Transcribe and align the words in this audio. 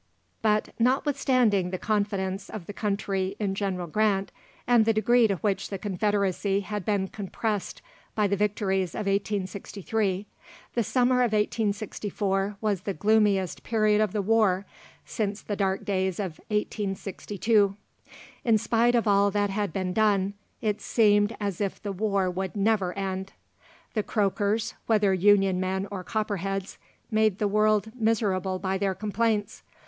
]But, 0.51 0.69
notwithstanding 0.79 1.69
the 1.69 1.77
confidence 1.77 2.49
of 2.49 2.65
the 2.65 2.73
country 2.73 3.35
in 3.39 3.53
General 3.53 3.85
Grant, 3.85 4.31
and 4.65 4.83
the 4.83 4.93
degree 4.93 5.27
to 5.27 5.35
which 5.35 5.69
the 5.69 5.77
Confederacy 5.77 6.61
had 6.61 6.83
been 6.85 7.07
compressed 7.07 7.83
by 8.15 8.25
the 8.25 8.35
victories 8.35 8.95
of 8.95 9.05
1863, 9.05 10.25
the 10.73 10.83
summer 10.83 11.17
of 11.17 11.33
1864 11.33 12.57
was 12.59 12.81
the 12.81 12.95
gloomiest 12.95 13.61
period 13.61 14.01
of 14.01 14.11
the 14.11 14.23
war 14.23 14.65
since 15.05 15.43
the 15.43 15.55
dark 15.55 15.85
days 15.85 16.19
of 16.19 16.39
1862. 16.47 17.77
In 18.43 18.57
spite 18.57 18.95
of 18.95 19.07
all 19.07 19.29
that 19.29 19.51
had 19.51 19.71
been 19.71 19.93
done, 19.93 20.33
it 20.63 20.81
seemed 20.81 21.37
as 21.39 21.61
if 21.61 21.79
the 21.79 21.93
war 21.93 22.27
would 22.27 22.55
never 22.55 22.91
end. 22.93 23.33
The 23.93 24.01
Croakers, 24.01 24.73
whether 24.87 25.13
Union 25.13 25.59
men 25.59 25.87
or 25.91 26.03
Copperheads, 26.03 26.79
made 27.11 27.37
the 27.37 27.47
world 27.47 27.91
miserable 27.95 28.57
by 28.57 28.79
their 28.79 28.95
complaints. 28.95 29.61